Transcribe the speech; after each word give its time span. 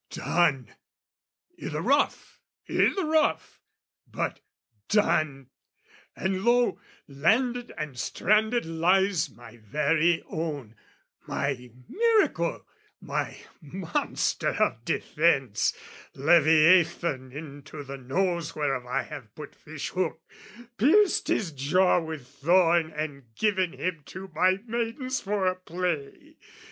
Done! 0.09 0.69
I' 1.63 1.67
the 1.69 1.81
rough, 1.83 2.41
i' 2.67 2.73
the 2.95 3.05
rough! 3.05 3.61
But 4.07 4.39
done! 4.89 5.51
And, 6.15 6.43
lo, 6.43 6.81
Landed 7.07 7.71
and 7.77 7.99
stranded 7.99 8.65
lies 8.65 9.29
my 9.29 9.57
very 9.57 10.23
own, 10.23 10.75
My 11.27 11.69
miracle, 11.87 12.65
my 12.99 13.41
monster 13.61 14.49
of 14.55 14.83
defence 14.85 15.71
Leviathan 16.15 17.31
into 17.31 17.83
the 17.83 17.97
nose 17.97 18.55
whereof 18.55 18.87
I 18.87 19.03
have 19.03 19.35
put 19.35 19.53
fish 19.53 19.89
hook, 19.89 20.19
pierced 20.77 21.27
his 21.27 21.51
jaw 21.51 21.99
with 21.99 22.25
thorn, 22.27 22.89
And 22.91 23.35
given 23.35 23.73
him 23.73 24.01
to 24.07 24.31
my 24.33 24.57
maidens 24.65 25.19
for 25.21 25.45
a 25.45 25.55
play! 25.57 26.37